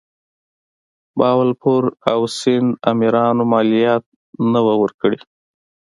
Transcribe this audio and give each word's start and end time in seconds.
بهاولپور 1.17 1.83
او 2.11 2.19
سند 2.39 2.67
امیرانو 2.91 3.43
مالیات 3.53 4.03
نه 4.51 4.59
وه 4.65 4.73
ورکړي. 4.81 5.19